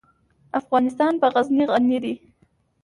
افغانستان 0.59 1.13
په 1.21 1.27
غزني 1.33 1.65
غني 1.71 1.97
دی. 2.03 2.13